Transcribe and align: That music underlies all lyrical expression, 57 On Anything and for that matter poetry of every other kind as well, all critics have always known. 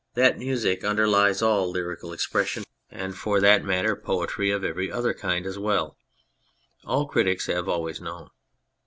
That 0.15 0.39
music 0.39 0.83
underlies 0.83 1.43
all 1.43 1.69
lyrical 1.69 2.11
expression, 2.11 2.63
57 2.89 2.89
On 2.89 2.93
Anything 2.93 3.05
and 3.05 3.17
for 3.19 3.39
that 3.39 3.63
matter 3.63 3.95
poetry 3.95 4.49
of 4.49 4.63
every 4.63 4.91
other 4.91 5.13
kind 5.13 5.45
as 5.45 5.59
well, 5.59 5.95
all 6.83 7.05
critics 7.05 7.45
have 7.45 7.69
always 7.69 8.01
known. 8.01 8.29